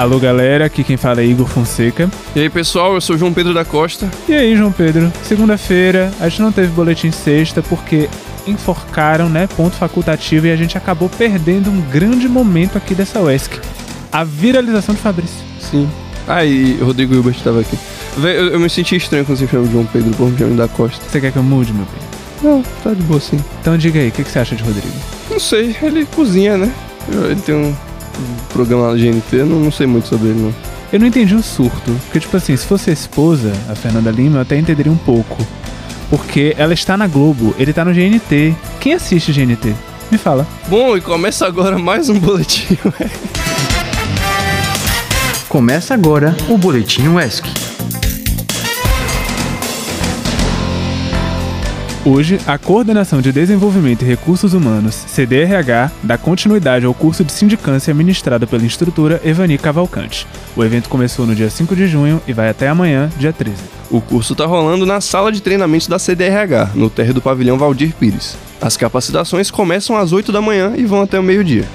[0.00, 2.10] Alô galera, aqui quem fala é Igor Fonseca.
[2.34, 4.10] E aí pessoal, eu sou João Pedro da Costa.
[4.26, 8.08] E aí João Pedro, segunda-feira a gente não teve boletim sexta porque
[8.46, 13.60] enforcaram, né, ponto facultativo e a gente acabou perdendo um grande momento aqui dessa UESC.
[14.10, 15.44] A viralização de Fabrício.
[15.60, 15.86] Sim.
[16.26, 17.78] Ah, e Rodrigo Hilbert estava aqui.
[18.16, 20.68] Véi, eu, eu me senti estranho quando você chama de João Pedro por chamar da
[20.68, 21.04] Costa.
[21.06, 22.50] Você quer que eu mude, meu bem?
[22.50, 23.38] Não, tá de boa sim.
[23.60, 24.96] Então diga aí, o que, que você acha de Rodrigo?
[25.28, 26.72] Não sei, ele cozinha, né?
[27.06, 27.76] Ele tem um
[28.52, 30.54] programa lá no GNT, eu não, não sei muito sobre ele não.
[30.92, 31.92] Eu não entendi o surto.
[32.06, 35.38] Porque, tipo assim, se fosse a esposa, a Fernanda Lima, eu até entenderia um pouco.
[36.08, 38.54] Porque ela está na Globo, ele tá no GNT.
[38.80, 39.72] Quem assiste GNT?
[40.10, 40.46] Me fala.
[40.68, 42.76] Bom, e começa agora mais um boletim.
[45.48, 47.69] Começa agora o Boletim UESC.
[52.02, 57.92] Hoje, a Coordenação de Desenvolvimento e Recursos Humanos, CDRH, dá continuidade ao curso de sindicância
[57.92, 60.26] ministrado pela instrutora Evani Cavalcante.
[60.56, 63.56] O evento começou no dia 5 de junho e vai até amanhã, dia 13.
[63.90, 67.92] O curso está rolando na sala de treinamentos da CDRH, no térreo do pavilhão Valdir
[67.92, 68.34] Pires.
[68.62, 71.66] As capacitações começam às 8 da manhã e vão até o meio-dia.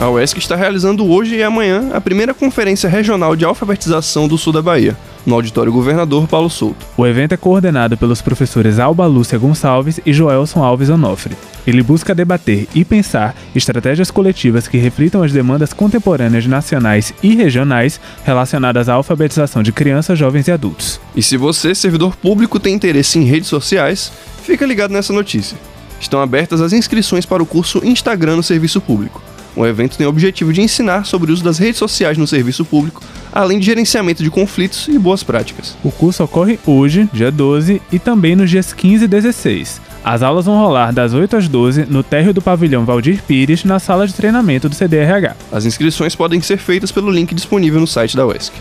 [0.00, 4.50] A UESC está realizando hoje e amanhã a primeira Conferência Regional de Alfabetização do Sul
[4.50, 6.86] da Bahia, no Auditório Governador Paulo Souto.
[6.96, 11.36] O evento é coordenado pelos professores Alba Lúcia Gonçalves e Joelson Alves Onofre.
[11.66, 18.00] Ele busca debater e pensar estratégias coletivas que reflitam as demandas contemporâneas nacionais e regionais
[18.24, 20.98] relacionadas à alfabetização de crianças, jovens e adultos.
[21.14, 24.10] E se você, servidor público, tem interesse em redes sociais,
[24.44, 25.58] fica ligado nessa notícia.
[26.00, 29.20] Estão abertas as inscrições para o curso Instagram no Serviço Público.
[29.56, 32.64] O evento tem o objetivo de ensinar sobre o uso das redes sociais no serviço
[32.64, 35.76] público, além de gerenciamento de conflitos e boas práticas.
[35.82, 39.80] O curso ocorre hoje, dia 12, e também nos dias 15 e 16.
[40.02, 43.78] As aulas vão rolar das 8 às 12 no térreo do pavilhão Valdir Pires, na
[43.78, 45.36] sala de treinamento do CDRH.
[45.52, 48.52] As inscrições podem ser feitas pelo link disponível no site da UESC.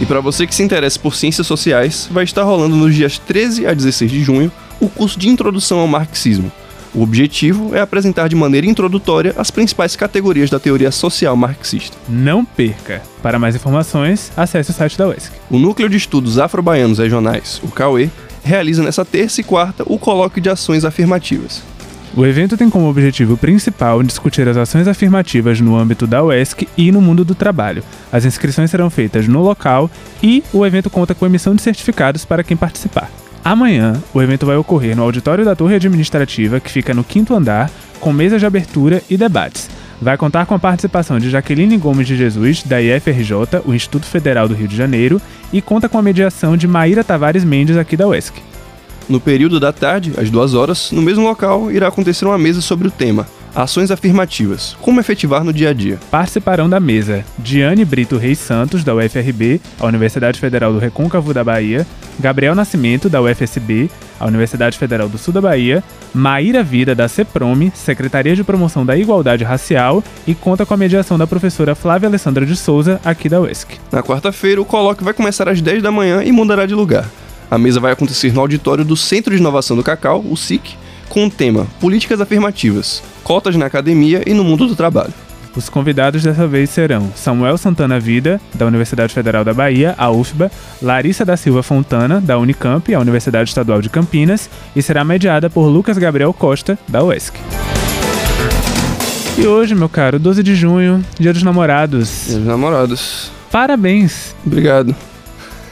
[0.00, 3.68] E para você que se interessa por ciências sociais, vai estar rolando nos dias 13
[3.68, 4.50] a 16 de junho
[4.82, 6.50] o curso de Introdução ao Marxismo.
[6.92, 11.96] O objetivo é apresentar de maneira introdutória as principais categorias da teoria social marxista.
[12.08, 13.00] Não perca!
[13.22, 15.32] Para mais informações, acesse o site da UESC.
[15.48, 18.10] O Núcleo de Estudos Afro-Baianos Regionais, o CAUE,
[18.42, 21.62] realiza nessa terça e quarta o Colóquio de Ações Afirmativas.
[22.14, 26.90] O evento tem como objetivo principal discutir as ações afirmativas no âmbito da UESC e
[26.90, 27.84] no mundo do trabalho.
[28.12, 29.88] As inscrições serão feitas no local
[30.20, 33.21] e o evento conta com emissão de certificados para quem participar.
[33.44, 37.68] Amanhã, o evento vai ocorrer no auditório da Torre Administrativa, que fica no quinto andar,
[37.98, 39.68] com mesas de abertura e debates.
[40.00, 44.46] Vai contar com a participação de Jaqueline Gomes de Jesus, da IFRJ, o Instituto Federal
[44.46, 45.20] do Rio de Janeiro,
[45.52, 48.34] e conta com a mediação de Maíra Tavares Mendes, aqui da UESC.
[49.08, 52.86] No período da tarde, às duas horas, no mesmo local, irá acontecer uma mesa sobre
[52.86, 54.74] o tema Ações afirmativas.
[54.80, 55.98] Como efetivar no dia a dia.
[56.10, 61.44] Participarão da mesa Diane Brito Reis Santos, da UFRB, a Universidade Federal do Recôncavo da
[61.44, 61.86] Bahia,
[62.18, 67.72] Gabriel Nascimento, da UFSB, a Universidade Federal do Sul da Bahia, Maíra Vida, da CEPROME,
[67.74, 72.46] Secretaria de Promoção da Igualdade Racial, e conta com a mediação da professora Flávia Alessandra
[72.46, 73.78] de Souza, aqui da UESC.
[73.90, 77.06] Na quarta-feira, o colóquio vai começar às 10 da manhã e mudará de lugar.
[77.50, 80.74] A mesa vai acontecer no auditório do Centro de Inovação do Cacau, o SIC,
[81.12, 85.12] com o tema Políticas Afirmativas, Cotas na Academia e no Mundo do Trabalho.
[85.54, 90.50] Os convidados dessa vez serão Samuel Santana Vida, da Universidade Federal da Bahia, a UFBA,
[90.80, 95.66] Larissa da Silva Fontana, da Unicamp, a Universidade Estadual de Campinas, e será mediada por
[95.66, 97.36] Lucas Gabriel Costa, da UESC.
[99.36, 102.24] E hoje, meu caro, 12 de junho, Dia dos Namorados.
[102.28, 103.30] Dia dos Namorados.
[103.50, 104.34] Parabéns!
[104.46, 104.96] Obrigado.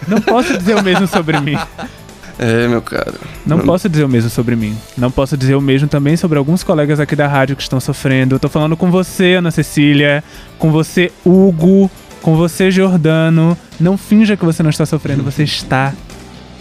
[0.07, 1.57] Não posso dizer o mesmo sobre mim.
[2.43, 3.13] É, meu caro.
[3.45, 4.75] Não posso dizer o mesmo sobre mim.
[4.97, 8.35] Não posso dizer o mesmo também sobre alguns colegas aqui da rádio que estão sofrendo.
[8.35, 10.25] Eu tô falando com você, Ana Cecília,
[10.59, 11.91] com você, Hugo,
[12.23, 13.59] com você, Jordano.
[13.79, 15.93] Não finja que você não está sofrendo, você está.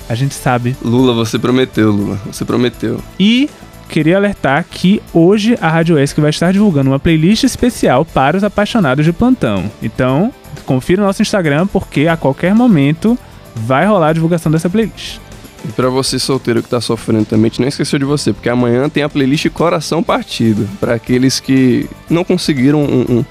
[0.09, 0.75] A gente sabe.
[0.83, 2.19] Lula, você prometeu, Lula.
[2.25, 2.99] Você prometeu.
[3.17, 3.49] E
[3.87, 8.43] queria alertar que hoje a Rádio ESC vai estar divulgando uma playlist especial para os
[8.43, 9.71] apaixonados de plantão.
[9.81, 10.33] Então,
[10.65, 13.17] confira o nosso Instagram porque a qualquer momento
[13.55, 15.19] vai rolar a divulgação dessa playlist.
[15.69, 18.49] E pra você solteiro que tá sofrendo também, a gente não esqueceu de você, porque
[18.49, 20.67] amanhã tem a playlist Coração Partido.
[20.79, 23.25] para aqueles que não conseguiram um, um,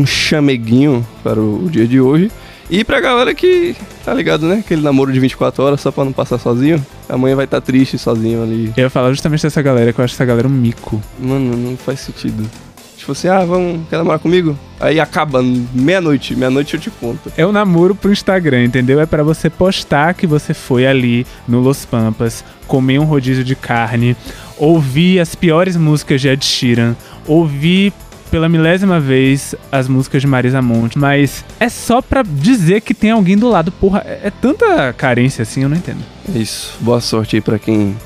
[0.00, 2.30] um chameguinho para o dia de hoje.
[2.68, 3.74] E pra galera que,
[4.04, 4.56] tá ligado, né?
[4.56, 6.84] Aquele namoro de 24 horas só pra não passar sozinho.
[7.08, 8.70] Amanhã vai estar tá triste sozinho ali.
[8.76, 11.02] Eu ia falar justamente dessa galera, que eu acho essa galera um mico.
[11.18, 12.44] Mano, não faz sentido.
[13.08, 14.58] Tipo assim, ah, vamos, quer namorar comigo?
[14.78, 17.32] Aí acaba meia-noite, meia-noite eu te conto.
[17.36, 19.00] É o namoro pro Instagram, entendeu?
[19.00, 23.56] É para você postar que você foi ali no Los Pampas, comer um rodízio de
[23.56, 24.14] carne,
[24.58, 26.94] ouvir as piores músicas de Ed Sheeran,
[27.26, 27.94] ouvir
[28.30, 33.10] pela milésima vez as músicas de Marisa Monte, mas é só pra dizer que tem
[33.10, 33.72] alguém do lado.
[33.72, 36.04] Porra, é, é tanta carência assim, eu não entendo.
[36.34, 36.76] É isso.
[36.80, 37.96] Boa sorte aí pra quem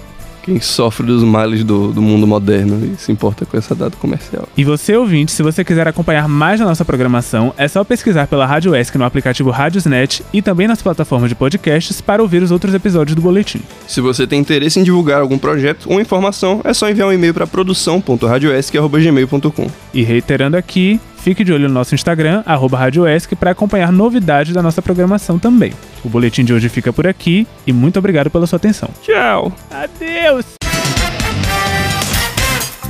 [0.42, 4.46] quem sofre dos males do, do mundo moderno e se importa com essa data comercial.
[4.56, 8.44] E você, ouvinte, se você quiser acompanhar mais da nossa programação, é só pesquisar pela
[8.44, 12.72] Rádio ESC no aplicativo Radiosnet e também nas plataformas de podcasts para ouvir os outros
[12.74, 13.60] episódios do Boletim.
[13.86, 17.34] Se você tem interesse em divulgar algum projeto ou informação, é só enviar um e-mail
[17.34, 19.70] para produção.radioesc.gmail.com.
[19.94, 24.82] E reiterando aqui, Fique de olho no nosso Instagram, RadioESC, para acompanhar novidades da nossa
[24.82, 25.72] programação também.
[26.04, 28.88] O boletim de hoje fica por aqui e muito obrigado pela sua atenção.
[29.00, 29.52] Tchau!
[29.70, 30.46] Adeus!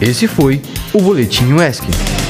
[0.00, 0.62] Esse foi
[0.94, 2.21] o Boletim ESC.